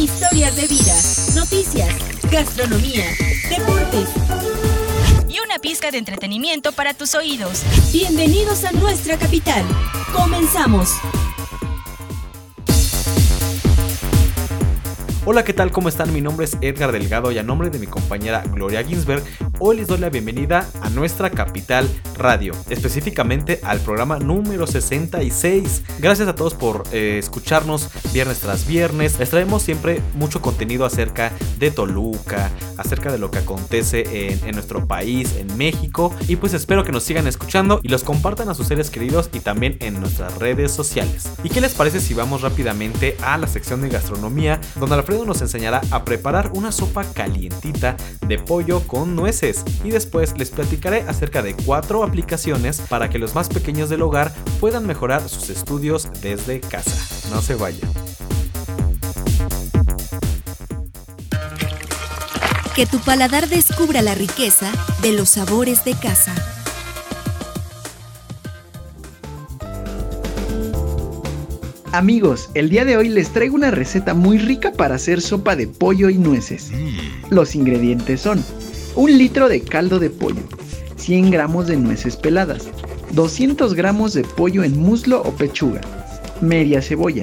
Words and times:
historias 0.00 0.56
de 0.56 0.66
vida, 0.66 0.94
noticias, 1.34 1.94
gastronomía, 2.30 3.04
deportes 3.50 4.08
y 5.28 5.38
una 5.40 5.58
pizca 5.58 5.90
de 5.90 5.98
entretenimiento 5.98 6.72
para 6.72 6.94
tus 6.94 7.14
oídos. 7.14 7.62
Bienvenidos 7.92 8.64
a 8.64 8.72
nuestra 8.72 9.18
capital. 9.18 9.62
Comenzamos. 10.14 10.94
Hola, 15.26 15.44
¿qué 15.44 15.52
tal? 15.52 15.70
¿Cómo 15.70 15.90
están? 15.90 16.14
Mi 16.14 16.22
nombre 16.22 16.46
es 16.46 16.56
Edgar 16.62 16.92
Delgado 16.92 17.30
y 17.30 17.36
a 17.36 17.42
nombre 17.42 17.68
de 17.68 17.78
mi 17.78 17.86
compañera 17.86 18.42
Gloria 18.52 18.82
Ginsberg, 18.82 19.22
hoy 19.60 19.76
les 19.76 19.86
doy 19.86 19.98
la 19.98 20.08
bienvenida 20.08 20.66
a 20.80 20.88
nuestra 20.88 21.30
capital 21.30 21.88
radio, 22.16 22.54
específicamente 22.70 23.60
al 23.62 23.78
programa 23.80 24.18
número 24.18 24.66
66. 24.66 25.82
Gracias 25.98 26.28
a 26.28 26.34
todos 26.34 26.54
por 26.54 26.84
eh, 26.92 27.18
escucharnos 27.18 27.90
viernes 28.12 28.40
tras 28.40 28.66
viernes. 28.66 29.18
Les 29.18 29.28
traemos 29.28 29.62
siempre 29.62 30.00
mucho 30.14 30.40
contenido 30.40 30.86
acerca 30.86 31.32
de 31.58 31.70
Toluca, 31.70 32.50
acerca 32.78 33.12
de 33.12 33.18
lo 33.18 33.30
que 33.30 33.38
acontece 33.38 34.30
en, 34.32 34.48
en 34.48 34.54
nuestro 34.54 34.86
país, 34.86 35.36
en 35.36 35.54
México. 35.58 36.14
Y 36.26 36.36
pues 36.36 36.54
espero 36.54 36.82
que 36.82 36.92
nos 36.92 37.04
sigan 37.04 37.26
escuchando 37.26 37.80
y 37.82 37.88
los 37.88 38.02
compartan 38.02 38.48
a 38.48 38.54
sus 38.54 38.66
seres 38.66 38.88
queridos 38.90 39.28
y 39.32 39.40
también 39.40 39.76
en 39.80 40.00
nuestras 40.00 40.38
redes 40.38 40.72
sociales. 40.72 41.30
¿Y 41.44 41.50
qué 41.50 41.60
les 41.60 41.74
parece 41.74 42.00
si 42.00 42.14
vamos 42.14 42.40
rápidamente 42.40 43.16
a 43.22 43.36
la 43.36 43.46
sección 43.46 43.82
de 43.82 43.90
gastronomía, 43.90 44.58
donde 44.76 44.94
Alfredo 44.94 45.26
nos 45.26 45.42
enseñará 45.42 45.82
a 45.90 46.04
preparar 46.04 46.50
una 46.54 46.72
sopa 46.72 47.04
calientita 47.04 47.96
de 48.26 48.38
pollo 48.38 48.80
con 48.86 49.14
nueces 49.14 49.49
y 49.84 49.90
después 49.90 50.36
les 50.38 50.50
platicaré 50.50 51.02
acerca 51.02 51.42
de 51.42 51.54
cuatro 51.54 52.04
aplicaciones 52.04 52.80
para 52.80 53.10
que 53.10 53.18
los 53.18 53.34
más 53.34 53.48
pequeños 53.48 53.88
del 53.88 54.02
hogar 54.02 54.32
puedan 54.60 54.86
mejorar 54.86 55.28
sus 55.28 55.50
estudios 55.50 56.08
desde 56.22 56.60
casa. 56.60 56.96
No 57.30 57.42
se 57.42 57.54
vayan. 57.54 57.90
Que 62.74 62.86
tu 62.86 62.98
paladar 63.00 63.48
descubra 63.48 64.00
la 64.00 64.14
riqueza 64.14 64.70
de 65.02 65.12
los 65.12 65.30
sabores 65.30 65.84
de 65.84 65.94
casa. 65.94 66.34
Amigos, 71.92 72.50
el 72.54 72.70
día 72.70 72.84
de 72.84 72.96
hoy 72.96 73.08
les 73.08 73.30
traigo 73.30 73.56
una 73.56 73.72
receta 73.72 74.14
muy 74.14 74.38
rica 74.38 74.70
para 74.72 74.94
hacer 74.94 75.20
sopa 75.20 75.56
de 75.56 75.66
pollo 75.66 76.08
y 76.08 76.18
nueces. 76.18 76.70
Mm. 76.70 77.34
Los 77.34 77.56
ingredientes 77.56 78.20
son 78.20 78.44
un 78.96 79.16
litro 79.16 79.48
de 79.48 79.60
caldo 79.62 79.98
de 79.98 80.10
pollo, 80.10 80.42
100 80.96 81.30
gramos 81.30 81.66
de 81.66 81.76
nueces 81.76 82.16
peladas, 82.16 82.68
200 83.12 83.74
gramos 83.74 84.14
de 84.14 84.24
pollo 84.24 84.64
en 84.64 84.78
muslo 84.78 85.22
o 85.22 85.30
pechuga, 85.32 85.80
media 86.40 86.82
cebolla, 86.82 87.22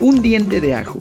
un 0.00 0.22
diente 0.22 0.60
de 0.60 0.74
ajo, 0.74 0.98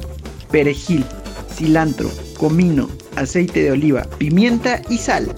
perejil, 0.51 1.05
cilantro, 1.53 2.09
comino, 2.37 2.89
aceite 3.15 3.63
de 3.63 3.71
oliva, 3.71 4.03
pimienta 4.17 4.81
y 4.89 4.97
sal. 4.97 5.33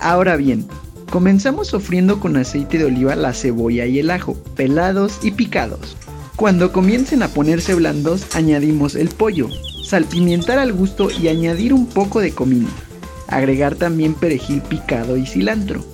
Ahora 0.00 0.36
bien, 0.36 0.66
comenzamos 1.10 1.68
sofriendo 1.68 2.20
con 2.20 2.36
aceite 2.36 2.78
de 2.78 2.86
oliva 2.86 3.14
la 3.14 3.32
cebolla 3.32 3.86
y 3.86 3.98
el 3.98 4.10
ajo, 4.10 4.34
pelados 4.54 5.18
y 5.22 5.32
picados. 5.32 5.96
Cuando 6.36 6.70
comiencen 6.70 7.22
a 7.22 7.28
ponerse 7.28 7.74
blandos, 7.74 8.26
añadimos 8.34 8.94
el 8.94 9.08
pollo, 9.08 9.48
salpimientar 9.84 10.58
al 10.58 10.72
gusto 10.72 11.08
y 11.10 11.28
añadir 11.28 11.72
un 11.72 11.86
poco 11.86 12.20
de 12.20 12.32
comino. 12.32 12.68
Agregar 13.28 13.74
también 13.74 14.14
perejil 14.14 14.62
picado 14.62 15.16
y 15.16 15.26
cilantro. 15.26 15.84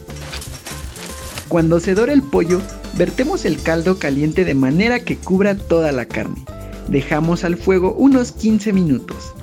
Cuando 1.48 1.80
se 1.80 1.94
dore 1.94 2.12
el 2.12 2.22
pollo, 2.22 2.60
vertemos 2.94 3.44
el 3.44 3.62
caldo 3.62 3.98
caliente 3.98 4.44
de 4.44 4.54
manera 4.54 5.00
que 5.00 5.16
cubra 5.16 5.56
toda 5.56 5.92
la 5.92 6.06
carne. 6.06 6.44
Dejamos 6.88 7.44
al 7.44 7.56
fuego 7.56 7.94
unos 7.94 8.32
15 8.32 8.72
minutos. 8.72 9.34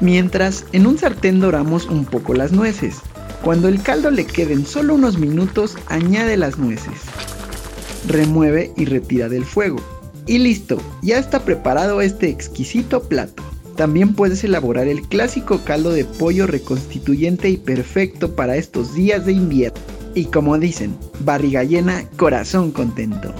Mientras, 0.00 0.64
en 0.72 0.86
un 0.86 0.98
sartén 0.98 1.40
doramos 1.40 1.86
un 1.86 2.04
poco 2.04 2.34
las 2.34 2.52
nueces. 2.52 2.96
Cuando 3.42 3.68
el 3.68 3.82
caldo 3.82 4.10
le 4.10 4.26
queden 4.26 4.66
solo 4.66 4.94
unos 4.94 5.18
minutos, 5.18 5.76
añade 5.88 6.36
las 6.36 6.58
nueces 6.58 6.94
remueve 8.06 8.72
y 8.76 8.84
retira 8.84 9.28
del 9.28 9.44
fuego. 9.44 9.78
Y 10.26 10.38
listo, 10.38 10.80
ya 11.02 11.18
está 11.18 11.40
preparado 11.40 12.00
este 12.00 12.28
exquisito 12.28 13.02
plato. 13.02 13.42
También 13.80 14.12
puedes 14.12 14.44
elaborar 14.44 14.88
el 14.88 15.00
clásico 15.00 15.62
caldo 15.64 15.90
de 15.90 16.04
pollo 16.04 16.46
reconstituyente 16.46 17.48
y 17.48 17.56
perfecto 17.56 18.36
para 18.36 18.56
estos 18.56 18.92
días 18.94 19.24
de 19.24 19.32
invierno. 19.32 19.80
Y 20.14 20.26
como 20.26 20.58
dicen, 20.58 20.98
barriga 21.20 21.64
llena, 21.64 22.04
corazón 22.18 22.72
contento. 22.72 23.32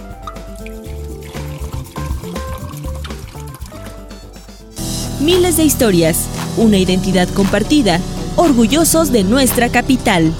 Miles 5.21 5.59
de 5.59 5.65
historias, 5.65 6.27
una 6.57 6.79
identidad 6.79 7.29
compartida, 7.29 8.01
orgullosos 8.37 9.13
de 9.13 9.25
nuestra 9.25 9.69
capital. 9.69 10.33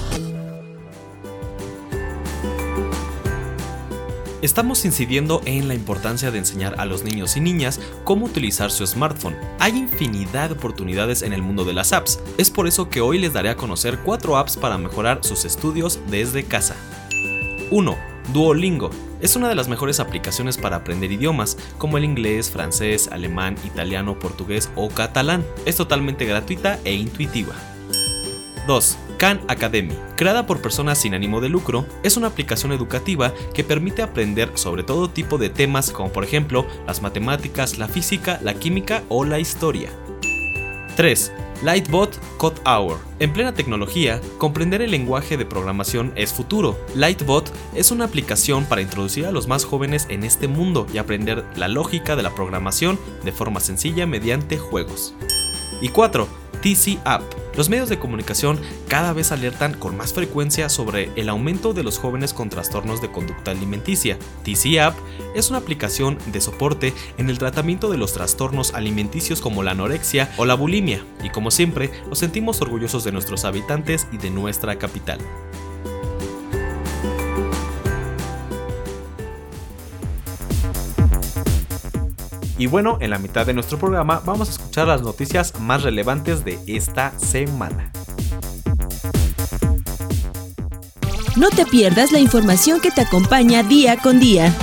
Estamos 4.41 4.85
incidiendo 4.85 5.43
en 5.45 5.67
la 5.67 5.75
importancia 5.75 6.31
de 6.31 6.39
enseñar 6.39 6.73
a 6.79 6.85
los 6.85 7.03
niños 7.03 7.37
y 7.37 7.41
niñas 7.41 7.79
cómo 8.03 8.25
utilizar 8.25 8.71
su 8.71 8.85
smartphone. 8.87 9.35
Hay 9.59 9.77
infinidad 9.77 10.49
de 10.49 10.55
oportunidades 10.55 11.21
en 11.21 11.33
el 11.33 11.43
mundo 11.43 11.63
de 11.63 11.73
las 11.73 11.93
apps. 11.93 12.19
Es 12.39 12.49
por 12.49 12.67
eso 12.67 12.89
que 12.89 13.01
hoy 13.01 13.19
les 13.19 13.33
daré 13.33 13.49
a 13.49 13.55
conocer 13.55 13.99
cuatro 13.99 14.37
apps 14.37 14.57
para 14.57 14.79
mejorar 14.79 15.19
sus 15.23 15.45
estudios 15.45 15.99
desde 16.09 16.43
casa. 16.43 16.75
1. 17.69 17.97
Duolingo. 18.33 18.89
Es 19.21 19.35
una 19.35 19.47
de 19.47 19.53
las 19.53 19.67
mejores 19.67 19.99
aplicaciones 19.99 20.57
para 20.57 20.77
aprender 20.77 21.11
idiomas, 21.11 21.55
como 21.77 21.99
el 21.99 22.03
inglés, 22.03 22.49
francés, 22.49 23.09
alemán, 23.11 23.55
italiano, 23.63 24.17
portugués 24.17 24.71
o 24.75 24.89
catalán. 24.89 25.45
Es 25.67 25.75
totalmente 25.75 26.25
gratuita 26.25 26.79
e 26.83 26.95
intuitiva. 26.95 27.53
2. 28.71 28.97
Khan 29.17 29.41
Academy, 29.49 29.93
creada 30.15 30.47
por 30.47 30.61
personas 30.61 30.97
sin 30.97 31.13
ánimo 31.13 31.41
de 31.41 31.49
lucro, 31.49 31.85
es 32.03 32.15
una 32.15 32.27
aplicación 32.27 32.71
educativa 32.71 33.33
que 33.53 33.65
permite 33.65 34.01
aprender 34.01 34.49
sobre 34.55 34.83
todo 34.83 35.09
tipo 35.09 35.37
de 35.37 35.49
temas 35.49 35.91
como 35.91 36.13
por 36.13 36.23
ejemplo 36.23 36.65
las 36.87 37.01
matemáticas, 37.01 37.77
la 37.77 37.89
física, 37.89 38.39
la 38.41 38.53
química 38.53 39.03
o 39.09 39.25
la 39.25 39.39
historia. 39.39 39.89
3. 40.95 41.33
Lightbot 41.63 42.17
Code 42.37 42.61
Hour. 42.65 42.97
En 43.19 43.33
plena 43.33 43.53
tecnología, 43.53 44.21
comprender 44.37 44.81
el 44.81 44.91
lenguaje 44.91 45.35
de 45.35 45.45
programación 45.45 46.13
es 46.15 46.31
futuro. 46.31 46.79
Lightbot 46.95 47.51
es 47.75 47.91
una 47.91 48.05
aplicación 48.05 48.63
para 48.63 48.81
introducir 48.81 49.25
a 49.25 49.33
los 49.33 49.49
más 49.49 49.65
jóvenes 49.65 50.07
en 50.09 50.23
este 50.23 50.47
mundo 50.47 50.87
y 50.93 50.97
aprender 50.97 51.43
la 51.57 51.67
lógica 51.67 52.15
de 52.15 52.23
la 52.23 52.33
programación 52.33 52.97
de 53.25 53.33
forma 53.33 53.59
sencilla 53.59 54.07
mediante 54.07 54.57
juegos. 54.57 55.13
Y 55.81 55.89
4. 55.89 56.40
TC 56.61 56.99
App 57.05 57.23
los 57.55 57.67
medios 57.67 57.89
de 57.89 57.99
comunicación 57.99 58.59
cada 58.87 59.11
vez 59.13 59.31
alertan 59.31 59.73
con 59.73 59.97
más 59.97 60.13
frecuencia 60.13 60.69
sobre 60.69 61.11
el 61.15 61.27
aumento 61.27 61.73
de 61.73 61.83
los 61.83 61.99
jóvenes 61.99 62.33
con 62.33 62.49
trastornos 62.49 63.01
de 63.01 63.11
conducta 63.11 63.51
alimenticia. 63.51 64.17
TC 64.43 64.79
App 64.79 64.95
es 65.35 65.49
una 65.49 65.59
aplicación 65.59 66.17
de 66.27 66.39
soporte 66.39 66.93
en 67.17 67.29
el 67.29 67.39
tratamiento 67.39 67.89
de 67.89 67.97
los 67.97 68.13
trastornos 68.13 68.73
alimenticios 68.73 69.41
como 69.41 69.63
la 69.63 69.71
anorexia 69.71 70.31
o 70.37 70.45
la 70.45 70.55
bulimia, 70.55 71.03
y 71.23 71.29
como 71.29 71.51
siempre, 71.51 71.91
nos 72.07 72.19
sentimos 72.19 72.61
orgullosos 72.61 73.03
de 73.03 73.11
nuestros 73.11 73.43
habitantes 73.43 74.07
y 74.11 74.17
de 74.17 74.29
nuestra 74.29 74.77
capital. 74.77 75.19
Y 82.61 82.67
bueno, 82.67 82.99
en 83.01 83.09
la 83.09 83.17
mitad 83.17 83.43
de 83.43 83.55
nuestro 83.55 83.79
programa 83.79 84.21
vamos 84.23 84.47
a 84.47 84.51
escuchar 84.51 84.87
las 84.87 85.01
noticias 85.01 85.59
más 85.59 85.81
relevantes 85.81 86.45
de 86.45 86.59
esta 86.67 87.11
semana. 87.17 87.91
No 91.35 91.49
te 91.49 91.65
pierdas 91.65 92.11
la 92.11 92.19
información 92.19 92.79
que 92.79 92.91
te 92.91 93.01
acompaña 93.01 93.63
día 93.63 93.97
con 93.97 94.19
día. 94.19 94.53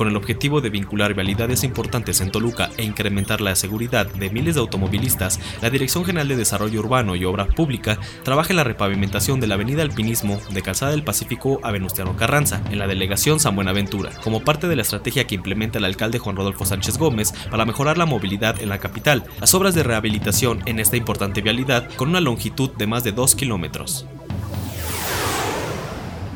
Con 0.00 0.08
el 0.08 0.16
objetivo 0.16 0.62
de 0.62 0.70
vincular 0.70 1.12
vialidades 1.12 1.62
importantes 1.62 2.22
en 2.22 2.30
Toluca 2.30 2.70
e 2.78 2.84
incrementar 2.84 3.42
la 3.42 3.54
seguridad 3.54 4.06
de 4.06 4.30
miles 4.30 4.54
de 4.54 4.62
automovilistas, 4.62 5.38
la 5.60 5.68
Dirección 5.68 6.06
General 6.06 6.26
de 6.26 6.36
Desarrollo 6.36 6.80
Urbano 6.80 7.16
y 7.16 7.26
Obra 7.26 7.46
Pública 7.46 7.98
trabaja 8.22 8.48
en 8.48 8.56
la 8.56 8.64
repavimentación 8.64 9.40
de 9.40 9.46
la 9.46 9.56
Avenida 9.56 9.82
Alpinismo 9.82 10.40
de 10.54 10.62
Calzada 10.62 10.92
del 10.92 11.04
Pacífico 11.04 11.60
a 11.62 11.70
Venustiano 11.70 12.16
Carranza, 12.16 12.62
en 12.70 12.78
la 12.78 12.86
delegación 12.86 13.40
San 13.40 13.54
Buenaventura, 13.54 14.10
como 14.24 14.42
parte 14.42 14.68
de 14.68 14.76
la 14.76 14.80
estrategia 14.80 15.26
que 15.26 15.34
implementa 15.34 15.76
el 15.76 15.84
alcalde 15.84 16.18
Juan 16.18 16.36
Rodolfo 16.36 16.64
Sánchez 16.64 16.96
Gómez 16.96 17.34
para 17.50 17.66
mejorar 17.66 17.98
la 17.98 18.06
movilidad 18.06 18.58
en 18.58 18.70
la 18.70 18.78
capital. 18.78 19.24
Las 19.38 19.52
obras 19.52 19.74
de 19.74 19.82
rehabilitación 19.82 20.62
en 20.64 20.80
esta 20.80 20.96
importante 20.96 21.42
vialidad 21.42 21.90
con 21.96 22.08
una 22.08 22.22
longitud 22.22 22.70
de 22.70 22.86
más 22.86 23.04
de 23.04 23.12
2 23.12 23.34
kilómetros. 23.34 24.06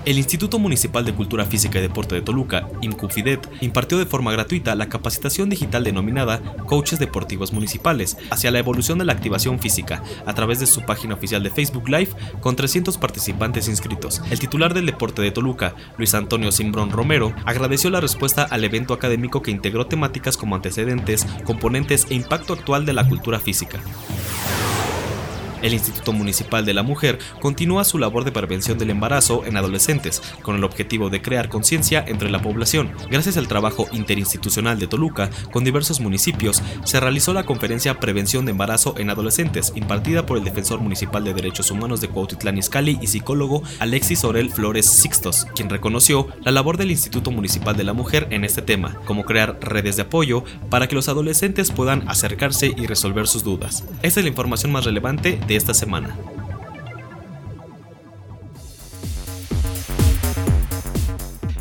El 0.06 0.18
Instituto 0.18 0.58
Municipal 0.58 1.02
de 1.06 1.14
Cultura 1.14 1.46
Física 1.46 1.78
y 1.78 1.82
Deporte 1.82 2.14
de 2.14 2.20
Toluca, 2.20 2.68
IMCUFIDET, 2.82 3.48
impartió 3.62 3.96
de 3.96 4.04
forma 4.04 4.32
gratuita 4.32 4.74
la 4.74 4.90
capacitación 4.90 5.48
digital 5.48 5.82
denominada 5.82 6.42
Coaches 6.66 6.98
Deportivos 6.98 7.54
Municipales 7.54 8.18
hacia 8.28 8.50
la 8.50 8.58
evolución 8.58 8.98
de 8.98 9.06
la 9.06 9.14
activación 9.14 9.58
física 9.58 10.02
a 10.26 10.34
través 10.34 10.60
de 10.60 10.66
su 10.66 10.82
página 10.82 11.14
oficial 11.14 11.42
de 11.42 11.48
Facebook 11.48 11.88
Live 11.88 12.10
con 12.42 12.54
300 12.54 12.98
participantes 12.98 13.66
inscritos. 13.66 14.20
El 14.30 14.38
titular 14.38 14.74
del 14.74 14.84
deporte 14.84 15.22
de 15.22 15.30
Toluca, 15.30 15.74
Luis 15.96 16.14
Antonio 16.14 16.52
Simbrón 16.52 16.90
Romero, 16.90 17.34
agradeció 17.46 17.88
la 17.88 18.00
respuesta 18.00 18.42
al 18.42 18.62
evento 18.62 18.92
académico 18.92 19.40
que 19.40 19.52
integró 19.52 19.86
temáticas 19.86 20.36
como 20.36 20.54
antecedentes, 20.54 21.26
componentes 21.44 22.06
e 22.10 22.14
impacto 22.14 22.52
actual 22.52 22.84
de 22.84 22.92
la 22.92 23.08
cultura 23.08 23.40
física. 23.40 23.80
El 25.64 25.72
Instituto 25.72 26.12
Municipal 26.12 26.66
de 26.66 26.74
la 26.74 26.82
Mujer 26.82 27.18
continúa 27.40 27.84
su 27.84 27.96
labor 27.96 28.24
de 28.24 28.32
prevención 28.32 28.76
del 28.76 28.90
embarazo 28.90 29.46
en 29.46 29.56
adolescentes, 29.56 30.20
con 30.42 30.56
el 30.56 30.62
objetivo 30.62 31.08
de 31.08 31.22
crear 31.22 31.48
conciencia 31.48 32.04
entre 32.06 32.28
la 32.28 32.42
población. 32.42 32.92
Gracias 33.10 33.38
al 33.38 33.48
trabajo 33.48 33.88
interinstitucional 33.90 34.78
de 34.78 34.88
Toluca, 34.88 35.30
con 35.52 35.64
diversos 35.64 36.00
municipios, 36.00 36.62
se 36.84 37.00
realizó 37.00 37.32
la 37.32 37.46
conferencia 37.46 37.98
Prevención 37.98 38.44
de 38.44 38.50
Embarazo 38.50 38.94
en 38.98 39.08
Adolescentes, 39.08 39.72
impartida 39.74 40.26
por 40.26 40.36
el 40.36 40.44
Defensor 40.44 40.80
Municipal 40.80 41.24
de 41.24 41.32
Derechos 41.32 41.70
Humanos 41.70 42.02
de 42.02 42.08
Cuautitlán 42.08 42.58
Izcalli 42.58 42.98
y 43.00 43.06
psicólogo 43.06 43.62
Alexis 43.78 44.22
Orel 44.24 44.52
Flores 44.52 44.84
Sixtos, 44.84 45.46
quien 45.56 45.70
reconoció 45.70 46.28
la 46.42 46.52
labor 46.52 46.76
del 46.76 46.90
Instituto 46.90 47.30
Municipal 47.30 47.74
de 47.74 47.84
la 47.84 47.94
Mujer 47.94 48.28
en 48.32 48.44
este 48.44 48.60
tema, 48.60 49.00
como 49.06 49.24
crear 49.24 49.58
redes 49.62 49.96
de 49.96 50.02
apoyo 50.02 50.44
para 50.68 50.88
que 50.88 50.94
los 50.94 51.08
adolescentes 51.08 51.70
puedan 51.70 52.06
acercarse 52.06 52.74
y 52.76 52.86
resolver 52.86 53.26
sus 53.26 53.44
dudas. 53.44 53.84
Esta 54.02 54.20
es 54.20 54.24
la 54.24 54.28
información 54.28 54.70
más 54.70 54.84
relevante 54.84 55.40
de 55.46 55.53
esta 55.56 55.74
semana. 55.74 56.16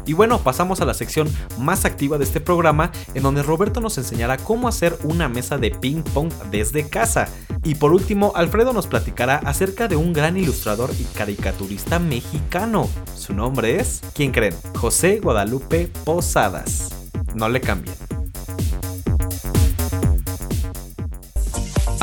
Y 0.06 0.13
bueno, 0.13 0.40
pasamos 0.40 0.81
a 0.81 0.86
la 0.86 0.94
sección 0.94 1.30
más 1.57 1.86
activa 1.86 2.18
de 2.18 2.25
este 2.25 2.42
programa, 2.42 2.92
en 3.13 3.24
donde 3.24 3.44
Roberto 3.44 3.80
nos 3.80 3.98
enseñará 3.98 4.38
cómo 4.38 4.68
hacer 4.68 4.98
una 5.04 5.30
mesa 5.30 5.57
de 5.57 5.72
ping 5.72 6.04
pong 6.04 6.31
desde 6.51 6.88
casa. 6.90 7.30
Y 7.63 7.75
por 7.75 7.94
último, 7.94 8.34
Alfredo 8.36 8.74
nos 8.74 8.88
platicará 8.88 9.38
acerca 9.38 9.88
de 9.88 9.95
un 9.95 10.12
gran 10.12 10.36
ilustrador 10.36 10.92
y 11.00 11.04
caricaturista 11.06 12.00
mexicano. 12.00 12.90
Su 13.16 13.34
nombre 13.34 13.80
es, 13.80 14.01
¿quién 14.13 14.31
creen? 14.31 14.56
José 14.75 15.19
Guadalupe 15.22 15.90
Posadas. 16.04 16.90
No 17.34 17.48
le 17.48 17.62
cambien. 17.62 18.12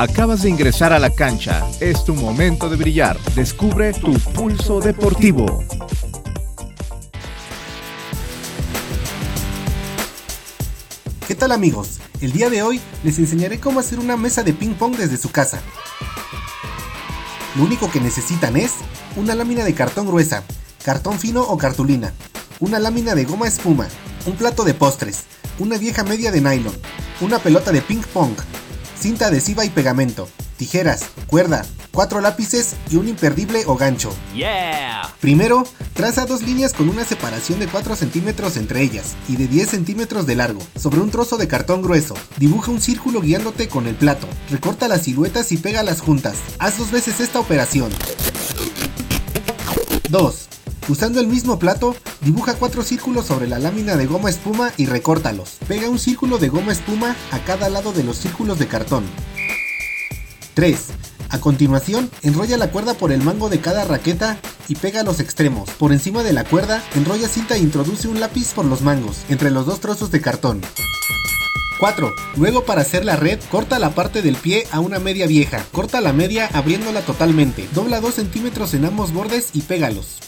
Acabas 0.01 0.41
de 0.41 0.49
ingresar 0.49 0.93
a 0.93 0.97
la 0.97 1.11
cancha. 1.11 1.63
Es 1.79 2.03
tu 2.03 2.15
momento 2.15 2.69
de 2.69 2.75
brillar. 2.75 3.19
Descubre 3.35 3.93
tu 3.93 4.11
pulso 4.33 4.79
deportivo. 4.79 5.63
¿Qué 11.27 11.35
tal 11.35 11.51
amigos? 11.51 11.99
El 12.19 12.31
día 12.31 12.49
de 12.49 12.63
hoy 12.63 12.81
les 13.03 13.19
enseñaré 13.19 13.59
cómo 13.59 13.79
hacer 13.79 13.99
una 13.99 14.17
mesa 14.17 14.41
de 14.41 14.53
ping 14.53 14.73
pong 14.73 14.95
desde 14.97 15.17
su 15.17 15.29
casa. 15.29 15.61
Lo 17.55 17.63
único 17.65 17.91
que 17.91 17.99
necesitan 17.99 18.57
es 18.57 18.77
una 19.15 19.35
lámina 19.35 19.63
de 19.63 19.75
cartón 19.75 20.07
gruesa, 20.07 20.43
cartón 20.83 21.19
fino 21.19 21.43
o 21.43 21.59
cartulina, 21.59 22.11
una 22.59 22.79
lámina 22.79 23.13
de 23.13 23.25
goma 23.25 23.47
espuma, 23.47 23.87
un 24.25 24.33
plato 24.33 24.63
de 24.63 24.73
postres, 24.73 25.25
una 25.59 25.77
vieja 25.77 26.03
media 26.03 26.31
de 26.31 26.41
nylon, 26.41 26.73
una 27.21 27.37
pelota 27.37 27.71
de 27.71 27.83
ping 27.83 28.01
pong, 28.11 28.33
cinta 29.01 29.27
adhesiva 29.27 29.65
y 29.65 29.69
pegamento, 29.69 30.29
tijeras, 30.57 31.05
cuerda, 31.25 31.65
cuatro 31.91 32.21
lápices 32.21 32.75
y 32.91 32.97
un 32.97 33.07
imperdible 33.07 33.63
o 33.65 33.75
gancho. 33.75 34.13
¡Yeah! 34.35 35.11
Primero, 35.19 35.63
traza 35.93 36.25
dos 36.25 36.43
líneas 36.43 36.73
con 36.73 36.87
una 36.87 37.03
separación 37.03 37.59
de 37.59 37.67
4 37.67 37.95
centímetros 37.95 38.57
entre 38.57 38.81
ellas 38.81 39.15
y 39.27 39.35
de 39.35 39.47
10 39.47 39.69
centímetros 39.69 40.25
de 40.25 40.35
largo, 40.35 40.61
sobre 40.79 40.99
un 40.99 41.09
trozo 41.09 41.37
de 41.37 41.47
cartón 41.47 41.81
grueso. 41.81 42.15
Dibuja 42.37 42.71
un 42.71 42.81
círculo 42.81 43.21
guiándote 43.21 43.67
con 43.67 43.87
el 43.87 43.95
plato. 43.95 44.27
Recorta 44.49 44.87
las 44.87 45.03
siluetas 45.03 45.51
y 45.51 45.57
pégalas 45.57 46.01
juntas. 46.01 46.37
Haz 46.59 46.77
dos 46.77 46.91
veces 46.91 47.19
esta 47.19 47.39
operación. 47.39 47.91
2. 50.09 50.50
Usando 50.91 51.21
el 51.21 51.27
mismo 51.27 51.57
plato, 51.57 51.95
dibuja 52.19 52.55
cuatro 52.55 52.83
círculos 52.83 53.25
sobre 53.25 53.47
la 53.47 53.59
lámina 53.59 53.95
de 53.95 54.07
goma 54.07 54.29
espuma 54.29 54.73
y 54.75 54.87
recórtalos. 54.87 55.51
Pega 55.65 55.89
un 55.89 55.97
círculo 55.97 56.37
de 56.37 56.49
goma 56.49 56.73
espuma 56.73 57.15
a 57.31 57.39
cada 57.45 57.69
lado 57.69 57.93
de 57.93 58.03
los 58.03 58.17
círculos 58.17 58.59
de 58.59 58.67
cartón. 58.67 59.05
3. 60.53 60.87
A 61.29 61.39
continuación, 61.39 62.11
enrolla 62.23 62.57
la 62.57 62.71
cuerda 62.71 62.93
por 62.93 63.13
el 63.13 63.21
mango 63.21 63.47
de 63.47 63.61
cada 63.61 63.85
raqueta 63.85 64.37
y 64.67 64.75
pega 64.75 65.03
los 65.03 65.21
extremos. 65.21 65.69
Por 65.69 65.93
encima 65.93 66.23
de 66.23 66.33
la 66.33 66.43
cuerda, 66.43 66.83
enrolla 66.93 67.29
cinta 67.29 67.55
e 67.55 67.59
introduce 67.59 68.09
un 68.09 68.19
lápiz 68.19 68.51
por 68.53 68.65
los 68.65 68.81
mangos, 68.81 69.19
entre 69.29 69.49
los 69.49 69.65
dos 69.65 69.79
trozos 69.79 70.11
de 70.11 70.19
cartón. 70.19 70.59
4. 71.79 72.13
Luego 72.35 72.65
para 72.65 72.81
hacer 72.81 73.05
la 73.05 73.15
red, 73.15 73.39
corta 73.49 73.79
la 73.79 73.95
parte 73.95 74.21
del 74.21 74.35
pie 74.35 74.67
a 74.71 74.81
una 74.81 74.99
media 74.99 75.25
vieja. 75.25 75.65
Corta 75.71 76.01
la 76.01 76.11
media 76.11 76.49
abriéndola 76.51 76.99
totalmente. 76.99 77.69
Dobla 77.73 78.01
2 78.01 78.13
centímetros 78.13 78.73
en 78.73 78.83
ambos 78.83 79.13
bordes 79.13 79.51
y 79.53 79.61
pégalos. 79.61 80.19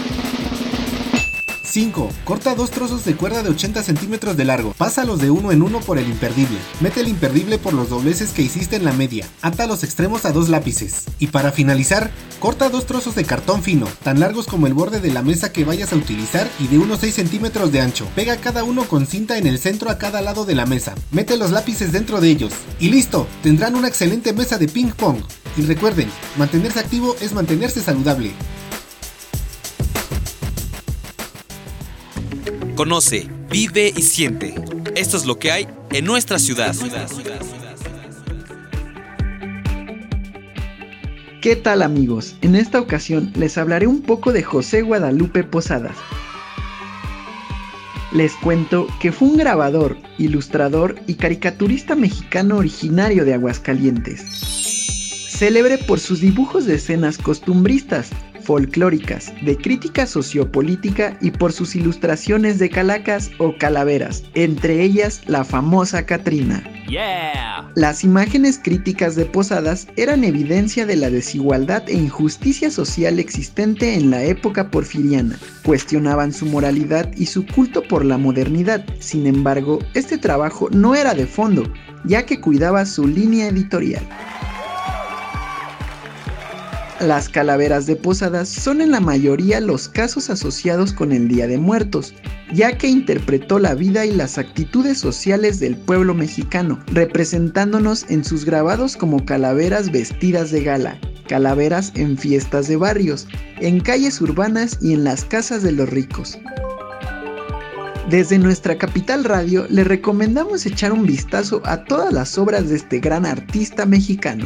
5. 1.74 2.08
Corta 2.24 2.54
dos 2.54 2.70
trozos 2.70 3.04
de 3.04 3.16
cuerda 3.16 3.42
de 3.42 3.50
80 3.50 3.82
centímetros 3.82 4.38
de 4.38 4.46
largo. 4.46 4.76
Pásalos 4.78 5.18
de 5.20 5.32
uno 5.32 5.52
en 5.52 5.64
uno 5.64 5.80
por 5.80 5.98
el 5.98 6.08
imperdible. 6.08 6.60
Mete 6.82 7.00
el 7.00 7.08
imperdible 7.08 7.58
por 7.58 7.74
los 7.74 7.90
dobleces 7.90 8.30
que 8.30 8.44
hiciste 8.44 8.76
en 8.76 8.86
la 8.86 8.94
media. 8.94 9.28
Ata 9.42 9.66
los 9.66 9.84
extremos 9.84 10.24
a 10.26 10.32
dos 10.32 10.50
lápices. 10.50 11.06
Y 11.18 11.28
para 11.28 11.52
finalizar, 11.52 12.12
corta 12.40 12.70
dos 12.70 12.86
trozos 12.86 13.16
de 13.16 13.26
cartón 13.26 13.64
fino, 13.64 13.88
tan 14.04 14.20
largos 14.20 14.46
como 14.46 14.68
el 14.68 14.76
borde 14.76 15.00
de 15.00 15.12
la 15.12 15.24
mesa 15.24 15.52
que 15.52 15.66
vayas 15.66 15.94
a 15.94 15.96
utilizar 15.96 16.48
y 16.60 16.68
de 16.68 16.78
unos 16.78 17.00
6 17.00 17.16
centímetros 17.16 17.72
de 17.72 17.82
ancho. 17.82 18.08
Pega 18.14 18.38
cada 18.38 18.64
uno 18.64 18.84
con 18.84 19.08
cinta 19.08 19.40
en 19.40 19.48
el 19.48 19.58
centro 19.58 19.90
a 19.90 19.98
cada 19.98 20.22
lado 20.22 20.46
de 20.46 20.54
la 20.54 20.68
mesa. 20.68 20.94
Mete 21.10 21.38
los 21.38 21.50
lápices 21.50 21.92
dentro 21.92 22.22
de 22.22 22.30
ellos. 22.30 22.54
Y 22.80 22.90
listo, 22.92 23.26
tendrán 23.42 23.74
una 23.74 23.88
excelente 23.88 24.32
mesa 24.32 24.60
de 24.60 24.68
ping 24.68 24.92
pong. 24.92 25.24
Y 25.58 25.64
recuerden, 25.64 26.08
mantenerse 26.38 26.80
activo 26.80 27.16
es 27.20 27.34
mantenerse 27.34 27.82
saludable. 27.82 28.32
Conoce, 32.76 33.28
vive 33.52 33.94
y 33.96 34.02
siente. 34.02 34.56
Esto 34.96 35.16
es 35.16 35.26
lo 35.28 35.38
que 35.38 35.52
hay 35.52 35.68
en 35.92 36.06
nuestra 36.06 36.40
ciudad. 36.40 36.76
¿Qué 41.40 41.56
tal 41.56 41.84
amigos? 41.84 42.36
En 42.42 42.56
esta 42.56 42.80
ocasión 42.80 43.32
les 43.36 43.60
hablaré 43.60 43.86
un 43.86 44.02
poco 44.02 44.34
de 44.34 44.42
José 44.42 44.82
Guadalupe 44.82 45.44
Posadas. 45.44 45.96
Les 48.12 48.34
cuento 48.38 48.88
que 49.00 49.12
fue 49.12 49.28
un 49.28 49.38
grabador, 49.38 49.96
ilustrador 50.18 50.96
y 51.06 51.14
caricaturista 51.14 51.96
mexicano 51.96 52.58
originario 52.58 53.24
de 53.24 53.36
Aguascalientes. 53.36 54.22
Célebre 55.30 55.78
por 55.78 56.00
sus 56.00 56.22
dibujos 56.22 56.66
de 56.66 56.76
escenas 56.76 57.20
costumbristas, 57.20 58.10
folclóricas, 58.44 59.34
de 59.44 59.58
crítica 59.58 60.06
sociopolítica 60.06 61.18
y 61.22 61.32
por 61.32 61.54
sus 61.54 61.76
ilustraciones 61.76 62.60
de 62.60 62.70
calacas 62.70 63.32
o 63.38 63.58
calaveras, 63.58 64.24
entre 64.34 64.82
ellas 64.82 65.22
la 65.28 65.44
famosa 65.44 66.06
Catrina. 66.06 66.64
Las 67.76 68.04
imágenes 68.04 68.60
críticas 68.62 69.16
de 69.16 69.26
Posadas 69.26 69.88
eran 69.96 70.24
evidencia 70.24 70.86
de 70.86 70.96
la 70.96 71.10
desigualdad 71.10 71.84
e 71.88 71.94
injusticia 71.94 72.70
social 72.70 73.18
existente 73.20 73.96
en 73.96 74.12
la 74.12 74.24
época 74.24 74.70
porfiriana. 74.70 75.40
Cuestionaban 75.66 76.34
su 76.34 76.46
moralidad 76.46 77.12
y 77.16 77.26
su 77.26 77.48
culto 77.48 77.82
por 77.82 78.06
la 78.06 78.18
modernidad. 78.20 78.86
Sin 79.00 79.26
embargo, 79.26 79.80
este 79.96 80.20
trabajo 80.20 80.70
no 80.72 80.94
era 80.94 81.16
de 81.16 81.26
fondo, 81.26 81.64
ya 82.06 82.26
que 82.26 82.40
cuidaba 82.40 82.86
su 82.86 83.08
línea 83.08 83.48
editorial. 83.48 84.08
Las 87.04 87.28
calaveras 87.28 87.86
de 87.86 87.98
Posadas 87.98 88.48
son 88.48 88.80
en 88.80 88.92
la 88.92 89.02
mayoría 89.02 89.60
los 89.60 89.90
casos 89.90 90.30
asociados 90.30 90.94
con 90.94 91.12
el 91.12 91.28
Día 91.28 91.48
de 91.48 91.58
Muertos, 91.58 92.14
ya 92.54 92.78
que 92.78 92.88
interpretó 92.88 93.60
la 93.60 93.76
vida 93.76 94.06
y 94.06 94.12
las 94.16 94.38
actitudes 94.38 95.00
sociales 95.00 95.60
del 95.60 95.76
pueblo 95.76 96.14
mexicano, 96.14 96.80
representándonos 96.94 98.10
en 98.10 98.24
sus 98.24 98.46
grabados 98.46 98.96
como 98.96 99.26
calaveras 99.26 99.92
vestidas 99.92 100.50
de 100.52 100.64
gala, 100.64 100.98
calaveras 101.28 101.92
en 101.96 102.18
fiestas 102.18 102.70
de 102.70 102.78
barrios, 102.78 103.28
en 103.60 103.82
calles 103.82 104.22
urbanas 104.22 104.78
y 104.82 104.94
en 104.94 105.04
las 105.04 105.26
casas 105.26 105.62
de 105.62 105.74
los 105.74 105.90
ricos. 105.90 106.40
Desde 108.10 108.40
nuestra 108.40 108.78
capital 108.78 109.26
radio 109.26 109.68
le 109.70 109.84
recomendamos 109.84 110.66
echar 110.66 110.94
un 110.94 111.06
vistazo 111.06 111.62
a 111.66 111.84
todas 111.84 112.14
las 112.14 112.38
obras 112.38 112.70
de 112.70 112.78
este 112.78 113.00
gran 113.00 113.26
artista 113.26 113.86
mexicano. 113.86 114.46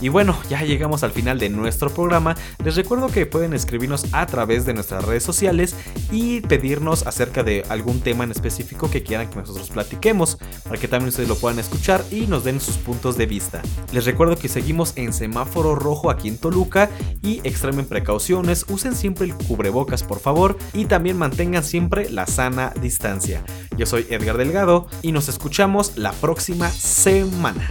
Y 0.00 0.08
bueno, 0.08 0.36
ya 0.48 0.62
llegamos 0.62 1.02
al 1.02 1.12
final 1.12 1.38
de 1.38 1.50
nuestro 1.50 1.90
programa. 1.90 2.36
Les 2.64 2.76
recuerdo 2.76 3.08
que 3.08 3.26
pueden 3.26 3.52
escribirnos 3.52 4.06
a 4.12 4.26
través 4.26 4.64
de 4.64 4.74
nuestras 4.74 5.04
redes 5.04 5.22
sociales 5.22 5.76
y 6.10 6.40
pedirnos 6.40 7.06
acerca 7.06 7.42
de 7.42 7.64
algún 7.68 8.00
tema 8.00 8.24
en 8.24 8.30
específico 8.30 8.90
que 8.90 9.02
quieran 9.02 9.28
que 9.28 9.36
nosotros 9.36 9.68
platiquemos, 9.70 10.38
para 10.64 10.78
que 10.78 10.88
también 10.88 11.10
ustedes 11.10 11.28
lo 11.28 11.36
puedan 11.36 11.58
escuchar 11.58 12.04
y 12.10 12.26
nos 12.26 12.44
den 12.44 12.60
sus 12.60 12.76
puntos 12.78 13.16
de 13.16 13.26
vista. 13.26 13.60
Les 13.92 14.06
recuerdo 14.06 14.36
que 14.36 14.48
seguimos 14.48 14.94
en 14.96 15.12
semáforo 15.12 15.74
rojo 15.74 16.10
aquí 16.10 16.28
en 16.28 16.38
Toluca 16.38 16.90
y 17.22 17.40
extremen 17.44 17.86
precauciones, 17.86 18.64
usen 18.68 18.94
siempre 18.94 19.26
el 19.26 19.34
cubrebocas 19.34 20.02
por 20.02 20.20
favor 20.20 20.56
y 20.72 20.86
también 20.86 21.18
mantengan 21.18 21.64
siempre 21.64 22.08
la 22.08 22.26
sana 22.26 22.72
distancia. 22.80 23.44
Yo 23.76 23.86
soy 23.86 24.06
Edgar 24.10 24.38
Delgado 24.38 24.86
y 25.02 25.12
nos 25.12 25.28
escuchamos 25.28 25.96
la 25.96 26.12
próxima 26.12 26.70
semana. 26.70 27.70